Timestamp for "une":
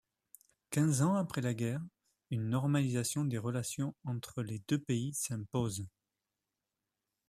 2.31-2.49